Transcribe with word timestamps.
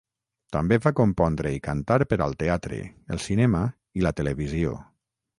També 0.55 0.77
va 0.83 0.91
compondre 0.99 1.51
i 1.57 1.59
cantar 1.67 1.97
per 2.13 2.17
al 2.25 2.33
teatre, 2.43 2.79
el 3.17 3.21
cinema 3.27 3.61
i 4.01 4.07
la 4.07 4.13
televisió. 4.21 4.73